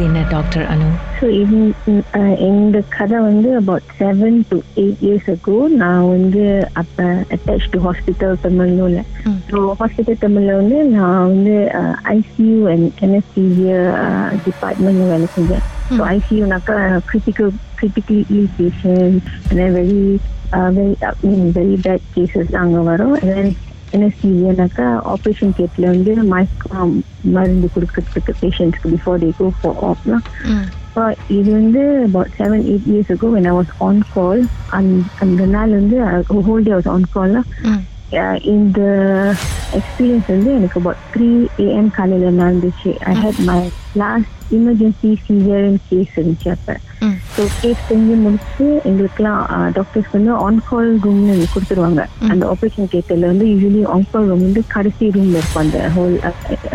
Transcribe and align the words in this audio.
நடந்தது 0.00 0.08
என்ன 0.08 0.20
டாக்டர் 0.30 0.64
அனு? 0.66 0.88
ஸோ 1.18 1.26
இந்த 2.48 2.78
கதை 2.88 3.18
வந்து 3.20 3.48
about 3.56 3.88
seven 3.98 4.38
to 4.50 4.56
eight 4.76 5.02
years 5.02 5.28
ago 5.30 5.56
நான் 5.76 6.08
வந்து 6.08 6.44
அப்போ 6.72 7.06
அட்டாச் 7.36 7.68
டு 7.70 7.80
ஹாஸ்பிட்டல் 7.86 8.36
தமிழ்ல 8.42 9.02
ம். 9.24 9.38
ஸோ 9.50 9.60
ஹாஸ்பிட்டல் 9.80 10.22
தமிழ்ல 10.24 10.56
வந்து 10.56 10.78
நான் 10.90 11.20
வந்து 11.26 11.54
ஐசியூ 12.14 12.56
அண்ட் 12.72 12.88
என்எஸ்டிவிய 13.00 13.72
டிபார்ட்மெண்ட்ல 14.46 15.06
வேலை 15.06 15.28
செஞ்சேன். 15.36 15.64
So 15.90 16.02
ஐசியூனாக்கா 16.10 16.76
critical 17.08 17.50
critically 17.78 18.20
ill 18.30 18.52
patient 18.58 19.18
very 19.76 20.00
very 20.76 20.94
very 21.56 21.76
bad 21.82 22.06
cases 22.14 22.54
அங்கே 22.54 22.80
வரும். 22.82 23.16
தென் 23.92 24.02
என்எஸ்டிவியனாக்கா 24.02 24.86
ஆப்ரேஷன் 25.12 25.54
கேட்ல 25.58 25.86
வந்து 25.86 26.12
மயக்கம் 26.32 26.94
மருந்து 27.36 27.68
கொடுக்கறதுக்கு 27.74 28.34
பேஷண்ட்ஸ்க்கு 28.42 28.92
before 28.94 29.18
they 29.18 29.30
go 29.38 29.48
for. 29.60 30.68
So, 30.94 31.02
இது 31.30 31.50
வந்து 31.52 31.82
about 32.04 32.28
seven 32.38 32.60
eight 32.66 32.86
years 32.86 33.10
ago 33.10 33.26
when 33.30 33.46
I 33.46 33.52
was 33.52 33.68
on 33.80 33.98
call 34.14 34.38
அந்த 35.20 35.44
நாள் 35.46 35.70
வந்து 35.70 35.96
whole 36.48 36.62
day 36.62 36.72
was 36.72 36.88
on 36.88 37.06
call 37.12 37.36
ம். 37.64 37.82
இந்த 38.54 38.80
எக்ஸ்பீரியன்ஸ் 39.72 40.28
வந்து 40.28 40.50
எனக்கு 40.54 40.80
about 40.80 40.98
த்ரீ 41.12 41.28
ஏஎம் 41.66 41.90
காலையில் 41.90 42.40
நடந்துச்சு 42.40 42.92
I 43.04 43.14
had 43.20 43.40
my 43.44 43.60
last 44.02 44.36
emergency 44.56 45.10
severe 45.26 45.66
case 45.88 46.14
இருந்துச்சு 46.18 46.48
அப்போ. 46.54 46.74
ஸோ 47.34 47.42
கேஸ் 47.60 47.82
செஞ்சு 47.88 48.14
முடிச்சு 48.22 48.66
எங்களுக்குலாம் 48.88 49.42
டாக்டர்ஸ் 49.76 50.10
வந்து 50.16 50.32
ஆன் 50.46 50.60
கால் 50.68 50.90
ரூம்னு 51.04 51.34
கொடுத்துருவாங்க. 51.52 52.02
அந்த 52.32 52.42
ஆப்ரேஷன் 52.52 52.90
கேட்டர்ல 52.94 53.30
வந்து 53.32 53.46
யூஸ்வலி 53.50 53.82
ஆன் 53.94 54.06
கால் 54.12 54.28
ரூம் 54.30 54.44
வந்து 54.46 54.62
கடைசி 54.74 55.10
ரூம்ல 55.16 55.36
இருக்கும் 55.40 55.62
அந்த 55.64 55.80
ஹோல் 55.96 56.14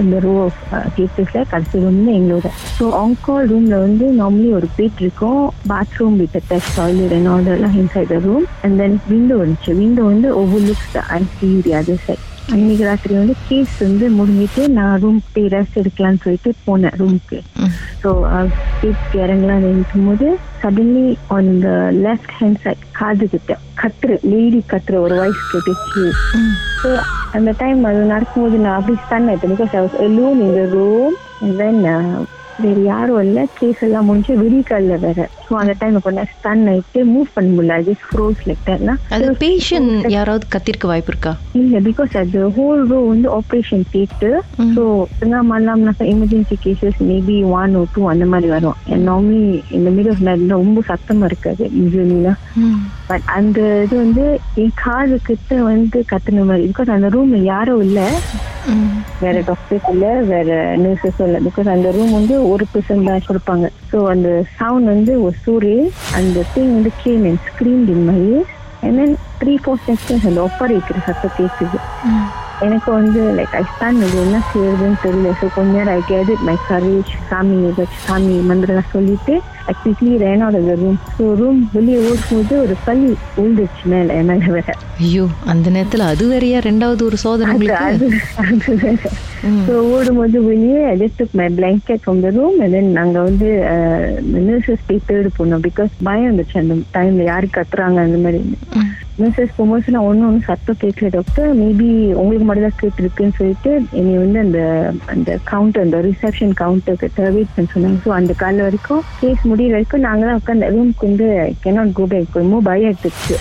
அந்த 0.02 0.20
ரோ 0.26 0.34
ஆஃப் 0.46 0.62
கேட்டர்ஸ்ல 0.98 1.44
கடைசி 1.54 1.84
ரூம்ல 1.86 2.12
எங்களோட. 2.20 2.52
ஸோ 2.78 2.88
ஆன் 3.02 3.18
கால் 3.28 3.50
ரூம்ல 3.54 3.80
வந்து 3.88 4.08
நார்மலி 4.22 4.52
ஒரு 4.60 4.70
பெட் 4.80 5.02
இருக்கும். 5.06 5.42
Bathroom 5.74 6.16
with 6.22 6.38
attach 6.42 6.72
toilet 6.78 7.16
and 7.18 7.32
ஆர்டர்லாம் 7.36 7.78
inside 7.84 8.14
the 8.16 8.20
room 8.28 8.48
and 8.62 8.78
then 8.84 9.00
window 9.14 9.38
இருந்துச்சு. 9.42 9.74
விண்டோ 9.82 10.06
வந்து 10.14 10.30
over 10.44 10.66
looks 10.70 10.94
the 10.98 11.04
ICU 11.22 11.62
the 11.68 11.74
other 11.82 12.04
side 12.08 12.26
அன்னைக்கு 12.54 12.84
ராத்திரி 12.88 13.14
வந்து 13.20 13.36
கேஸ் 13.48 13.76
வந்து 13.80 14.06
முடிஞ்சிட்டு 14.18 14.64
நான் 14.78 15.00
ரூம் 15.04 15.20
போய் 15.34 15.48
ரெஸ்ட் 15.54 15.80
எடுக்கலாம்னு 15.82 16.22
சொல்லிட்டு 16.24 16.52
போனேன் 16.66 16.96
ரூமுக்கு. 17.00 17.40
ஸோ 18.02 18.10
ஸ்டேஜ் 18.68 19.16
இறங்கலாம் 19.24 19.66
நினைக்கும் 19.66 20.08
போது 20.08 20.28
suddenly 20.62 21.08
on 21.36 21.52
the 21.66 21.72
left 22.06 22.36
hand 22.40 22.62
side 22.64 22.86
காது 23.00 23.28
கிட்ட 23.34 23.58
கத்துரு 23.82 24.18
லேடி 24.34 24.62
கத்துற 24.74 25.00
ஒரு 25.06 25.18
வாய்ஸ் 25.22 25.44
கேட்டுச்சு. 25.52 26.06
ஸோ 26.82 26.92
அந்த 27.38 27.54
டைம் 27.58 27.82
அது 27.90 28.04
நடக்கும்போது 28.16 28.58
நான் 28.58 28.78
அப்படி 28.80 28.98
ஸ்டன் 29.06 29.30
ஆயிட்டேன் 29.30 29.54
because 29.56 29.76
I 29.78 29.84
was 29.86 30.00
and 31.42 31.56
then 31.60 31.78
uh, 31.94 32.26
வேற 32.60 32.78
யாரும் 32.84 33.22
இல்ல 33.24 33.40
கேஸ் 33.58 33.82
எல்லாம் 33.86 34.06
முடிஞ்சு 34.10 34.34
விடிகாலில் 34.42 35.02
வேற 35.06 35.24
ஸோ 35.48 35.54
அந்த 35.62 35.74
டைம் 35.80 35.98
கொஞ்சம் 36.06 36.30
ஸ்டன் 36.34 36.64
ஆயிட்டு 36.72 37.00
மூவ் 37.14 37.28
பண்ண 37.36 37.50
முடியல. 37.56 37.76
ஜஸ்ட் 37.88 38.06
ஃப்ரோஸ் 38.10 38.42
லைக் 38.48 38.64
தட்னா 38.70 38.96
அது 39.16 39.28
பேஷண்ட் 39.44 39.92
யாராவது 40.16 40.46
கத்திருக்க 40.56 40.86
வாய்ப்பு 40.92 41.12
இருக்கா? 41.14 41.34
இல்ல 41.62 41.80
பிகாஸ் 41.90 42.14
அது 42.24 42.40
ஹோல் 42.58 42.84
ரோ 42.92 43.00
வந்து 43.12 43.28
ஆப்ரேஷன் 43.38 43.86
கேட்டு 43.96 44.30
ம். 44.64 44.74
So 44.78 44.84
மல்லாம்னாக்கா 45.52 46.06
emergency 46.14 46.56
cases 46.66 47.00
maybe 47.10 47.38
one 47.60 47.76
or 47.80 47.84
two 47.96 48.04
அந்த 48.14 48.26
மாதிரி 48.26 48.50
வரும். 48.56 48.78
நார்மலி 49.08 49.44
இந்த 49.78 49.90
மிட் 49.98 50.12
ஆஃப் 50.12 50.24
ரொம்ப 50.56 50.82
சத்தமா 50.90 51.26
இருக்காது 51.26 51.64
யூஸ்வலிலாம். 51.78 52.40
பட் 53.10 53.26
அந்த 53.38 53.60
இது 53.86 53.96
வந்து 53.96 54.24
என் 54.64 54.76
காது 54.84 55.16
கிட்ட 55.28 55.56
வந்து 55.72 56.00
கத்துன 56.12 56.46
மாதிரி 56.50 56.70
பிகாஸ் 56.72 56.96
அந்த 56.96 57.10
ரூம்ல 57.16 57.40
யாரும் 57.52 57.84
இல்ல. 57.88 58.00
வேற 59.24 59.36
டாக்டர்ஸ் 59.48 59.90
இல்ல 59.94 60.06
வேற 60.30 60.50
நர்சஸ் 60.84 61.20
இல்ல. 61.26 61.40
பிகாஸ் 61.48 61.68
அந்த 61.74 61.88
ரூம் 61.98 62.12
வந்து 62.12 62.36
ஒரு 62.52 62.66
பர்சன் 62.74 63.08
தான் 63.10 63.28
கொடுப்பாங்க. 63.28 63.66
ஸோ 63.92 63.98
அந்த 64.14 64.30
சவுண்ட் 64.60 64.92
வந்து 64.94 65.14
ஒரு 65.26 65.35
சூரிய 65.42 65.78
அந்த 66.16 66.46
திங் 66.54 66.74
வந்து 66.74 66.92
came 67.04 67.26
and 67.26 67.44
screen 67.48 67.86
in 67.90 68.06
my 68.06 68.20
and 68.82 68.98
then 69.00 69.16
three 69.40 69.56
four 69.58 69.84
seconds 69.86 70.28
அந்த 70.28 70.42
ஒப்பர் 70.42 70.74
வைக்கிற 70.74 71.00
சத்தம் 71.06 71.36
கேட்குது 71.38 71.78
ம். 72.10 72.28
எனக்கு 72.66 72.90
வந்து 72.92 73.22
லைக் 73.38 73.56
ஐ 73.56 73.64
ஸ்டாண்ட் 73.72 74.04
இது 74.06 74.18
என்ன 74.22 74.38
செய்யறதுன்னு 74.52 74.98
தெரியல. 75.04 75.32
ஸோ 75.40 75.46
கொஞ்ச 75.56 75.72
நேரம் 75.78 75.96
ஐ 75.96 76.04
கேட் 76.08 76.32
மை 76.48 76.56
கரேஜ் 76.68 77.12
சாமி 77.30 77.58
ஏதாச்சும் 77.70 78.06
சாமி 78.06 78.36
மந்திரம் 78.50 78.92
சொல்லிட்டு 78.92 79.36
quickly 79.82 80.18
ran 80.18 80.44
the 80.56 80.76
room 80.82 80.98
so 81.18 81.26
room 81.40 81.60
வெளியே 81.74 82.00
ஓடும்போது 82.02 82.54
ஒரு 82.64 82.76
பள்ளி 82.86 83.08
உழுந்துச்சு 83.38 83.84
மேல 83.86 84.18
மேல 84.22 84.52
வேற. 84.56 84.74
ஐயோ 85.00 85.24
அந்த 85.46 85.68
நேரத்துல 85.70 86.08
அது 86.12 86.26
வேறயா? 86.32 86.60
ரெண்டாவது 86.68 87.02
ஒரு 87.04 87.18
சோதனை 87.24 87.54
அது 87.80 88.10
அது 88.44 88.76
வேற. 88.84 89.02
ஸோ 89.68 89.74
ஓடும்போது 89.96 90.38
வெளியே 90.50 90.82
I 90.92 90.96
just 91.02 91.20
took 91.22 91.36
my 91.42 91.48
blanket 91.58 92.04
from 92.04 92.22
the 92.26 92.32
room 92.38 92.60
and 92.62 92.76
then 92.78 92.92
நாங்க 92.92 93.18
வந்து 93.22 93.50
நர்சஸ் 94.48 94.86
போய் 94.90 95.06
தேடி 95.08 95.32
போனோம் 95.40 95.66
பிகாஸ் 95.70 95.92
பயம் 96.04 96.28
இருந்துச்சு 96.28 96.62
அந்த 96.64 96.78
டைம்ல 96.92 97.24
யாரு 97.24 97.50
கத்துறாங்க 97.58 98.00
அந்த 98.00 98.18
மாதிரி? 98.18 98.42
ம். 99.18 99.22
நர்சஸ் 99.22 99.54
போகும்போது 99.56 99.92
நான் 99.94 100.08
ஒன்றும் 100.08 100.28
ஒன்றும் 100.28 100.48
சத்தம் 100.48 100.80
கேட்கல 100.80 101.10
டாக்டர் 101.14 101.50
மேபி 101.60 101.90
உங்களுக்கு 102.16 102.46
மட்டும் 102.48 102.66
தான் 102.66 102.80
கேட்டுருக்குன்னு 102.80 103.38
சொல்லிட்டு 103.38 103.72
என்னை 103.94 104.16
வந்து 104.18 104.40
அந்த 104.42 104.60
அந்த 105.14 105.38
கவுண்டர் 105.46 105.86
அந்த 105.86 106.00
ரிசப்ஷன் 106.08 106.56
கவுண்டர் 106.56 107.00
கிட்ட 107.02 107.30
வெயிட் 107.30 107.54
பண்ண 107.54 107.70
சொன்னாங்க 107.74 108.02
ஸோ 108.06 108.12
அந்த 108.18 108.34
காலம் 108.42 108.68
வரைக்கும் 108.68 109.04
கேஸ் 109.22 109.46
முடியிற 109.52 109.76
வரைக்கும் 109.76 110.06
நாங்களாம் 110.06 110.40
உட்காந்து 110.42 110.72
ரூம்க்கு 110.76 111.08
வந்து 111.08 111.28
கேனாட் 111.64 111.96
கோ 111.96 112.08
பேக் 112.08 112.42
ரொம்ப 112.42 112.60
பயம் 112.66 112.92
எடுத்துச்சு. 112.92 113.38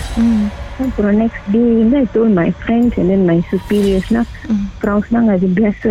அப்புறம் 0.85 1.17
நெக்ஸ்ட் 1.19 1.45
டே 1.51 1.59
வந்து 1.75 1.97
I 1.97 2.07
told 2.13 2.33
my 2.33 2.47
friends 2.57 2.97
and 2.99 3.11
then 3.11 3.27
my. 3.27 3.37
அப்புறம் 4.21 5.03
சொன்னாங்க 5.05 5.35
அது 5.35 5.47
பிளஸ் 5.55 5.83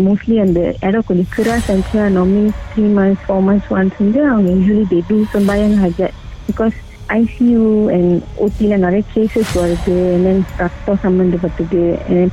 மோஸ்ட்லி 0.00 0.36
அந்த 0.40 0.60
இடம் 0.86 1.06
கொஞ்சம் 1.08 1.30
கிராஸ் 1.34 1.68
ஆச்சு 1.70 1.98
normally 2.14 2.44
three 2.70 2.84
months 2.94 3.24
four 3.24 3.44
months 3.48 3.68
once 3.74 3.98
வந்து 4.00 4.20
அவங்க 4.26 4.48
யூஸ்வலி 4.54 4.86
தே 4.92 5.00
டூ 5.10 5.18
சம் 5.32 5.48
பயம் 5.50 5.76
ஹஜர் 5.82 6.14
பிகாஸ் 6.46 6.78
ஐசியூ 7.14 7.62
அண்ட் 7.88 8.14
ஓடியில் 8.36 8.76
நிறைய 8.78 9.02
கேசஸ் 9.14 9.52
வருது. 9.56 9.94
தென் 10.24 10.42
ரத்தம் 10.56 11.00
சம்மந்தப்பட்டது 11.02 11.80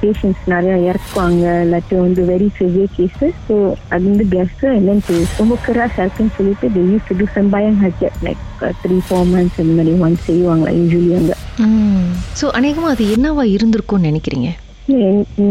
பேஷண்ட்ஸ் 0.01 0.43
நிறைய 0.45 0.75
இறக்குவாங்க. 0.89 1.45
இல்லாட்டி 1.65 1.95
வந்து 1.97 2.23
வெரி 2.23 2.49
சிவியர் 2.59 2.93
கேசஸ் 2.97 3.39
ஸோ 3.47 3.55
அது 3.89 4.03
வந்து 4.03 4.25
பிளஸ் 4.25 4.55
தென் 4.59 5.01
ரொம்ப 5.37 5.57
கிராஸ் 5.65 5.97
இருக்குன்னு 5.99 6.35
சொல்லிட்டு 6.37 6.69
they 6.69 6.83
use 6.91 7.09
to 7.09 7.17
do 7.17 7.27
some 7.33 7.49
பயம் 7.49 7.79
ஹஜர் 7.83 8.15
லைக் 8.23 8.43
த்ரீ 8.83 8.99
ஃபோர் 9.07 9.27
மந்த்ஸ் 9.33 9.59
அந்த 9.59 9.73
மாதிரி 9.73 9.95
ஒன்ஸ் 10.01 10.25
செய்வாங்க 10.25 10.69
யூஸ்வலி 10.71 11.11
அங்கே. 11.15 11.35
ம். 11.65 12.07
சோ 12.39 12.47
அநேகமா 12.59 12.89
அது 12.89 13.05
என்னவா 13.15 13.45
இருந்திருக்கும்னு 13.55 14.09
நினைக்கிறீங்க? 14.11 14.49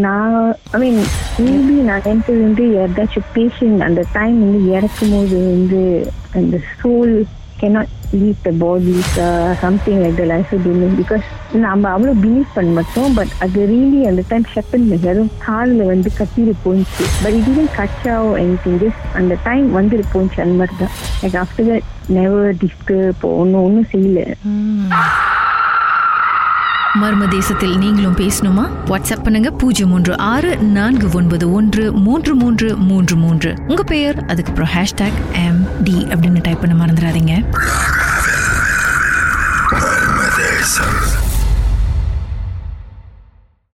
நான் 0.04 0.36
ஐ 0.72 0.78
மீன் 0.78 1.00
மேபி 1.38 1.75
நான் 1.88 2.04
நினைச்சது 2.04 2.38
வந்து 2.42 2.65
ஏதாச்சும் 2.82 3.26
பேஷண்ட் 3.34 3.81
அந்த 3.81 4.04
டைம் 4.12 4.36
வந்து 4.41 4.60
இறக்கும் 4.72 5.10
போது 5.10 5.38
வந்து 5.50 5.81
அந்த 6.32 6.56
soul 6.78 7.12
cannot 7.59 7.89
leave 8.12 8.39
the 8.43 8.53
body 8.55 8.99
uh, 9.19 9.55
something 9.56 9.97
like 10.03 10.17
the 10.17 10.27
I 10.31 10.39
also 10.39 10.59
because 10.97 11.25
நம்ம 11.65 11.91
அவ்வளோ 11.94 12.12
பிலீவ் 12.22 12.55
பண்ண 12.55 12.71
மாட்டோம் 12.71 13.12
பட் 13.15 13.33
அது 13.39 13.61
ரீலி 13.72 14.00
அந்த 14.03 14.22
டைம் 14.28 14.47
ஷெப்பன் 14.55 14.87
பண்ணி 14.89 15.09
அதுவும் 15.12 15.33
காலில் 15.44 15.84
வந்து 15.84 16.11
கத்திட்டு 16.19 16.55
போச்சு 16.65 17.05
பட் 17.22 17.37
இது 17.41 17.65
கச்சாவோ 17.78 18.33
எனிதிங் 18.43 18.81
ஜஸ்ட் 18.84 19.06
அந்த 19.21 19.37
டைம் 19.45 19.69
வந்துட்டு 19.78 20.12
போச்சு 20.15 20.43
அந்த 20.45 20.56
மாதிரி 20.61 20.77
தான் 20.83 20.95
like 21.22 21.39
after 21.45 21.71
that 21.71 21.89
never 22.19 22.50
disturb 22.65 23.25
ஒன்றும் 23.33 23.65
ஒன்றும் 23.66 23.91
செய்யல 23.95 24.22
மர்ம 27.03 27.29
தேசத்தில் 27.29 27.79
நீங்களும் 27.79 28.17
பேசணுமா? 28.17 28.71
வாட்ஸ்அப் 28.87 29.23
பண்ணுங்க 29.23 29.51
பூஜ்ஜியம் 29.51 29.91
மூன்று 29.91 30.19
ஆறு 30.19 30.57
நான்கு 30.57 31.09
ஒன்பது 31.12 31.53
ஒன்று 31.53 31.93
மூன்று 31.93 32.34
மூன்று 32.34 32.77
மூன்று. 32.77 33.17
மூன்று 33.17 33.55
உங்க 33.67 33.83
பெயர் 33.83 34.25
அதுக்கப்புறம் 34.27 34.69
ஹேஷ்டாக் 34.75 35.19
எம் 35.33 35.83
டி 35.84 36.07
அப்படின்னு 36.09 36.39
டைப் 36.43 36.61
பண்ண 36.61 36.84
மறந்துடாதீங்க. 36.84 37.45